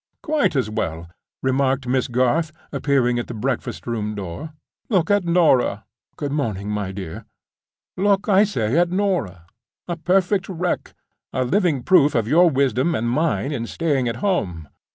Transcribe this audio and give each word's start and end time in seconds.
"Quite 0.23 0.55
as 0.55 0.67
well," 0.67 1.11
remarked 1.43 1.85
Miss 1.85 2.07
Garth, 2.07 2.51
appearing 2.71 3.19
at 3.19 3.27
the 3.27 3.35
breakfast 3.35 3.85
room 3.85 4.15
door. 4.15 4.51
"Look 4.89 5.11
at 5.11 5.25
Norah 5.25 5.85
(good 6.15 6.31
morning, 6.31 6.69
my 6.71 6.91
dear)—look, 6.91 8.27
I 8.27 8.43
say, 8.43 8.79
at 8.79 8.89
Norah. 8.89 9.45
A 9.87 9.97
perfect 9.97 10.49
wreck; 10.49 10.95
a 11.31 11.45
living 11.45 11.83
proof 11.83 12.15
of 12.15 12.27
your 12.27 12.49
wisdom 12.49 12.95
and 12.95 13.07
mine 13.11 13.51
in 13.51 13.67
staying 13.67 14.07
at 14.07 14.15
home. 14.25 14.69